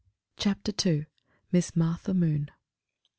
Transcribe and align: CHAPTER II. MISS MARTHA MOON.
CHAPTER 0.35 0.71
II. 0.89 1.05
MISS 1.51 1.75
MARTHA 1.75 2.15
MOON. 2.15 2.49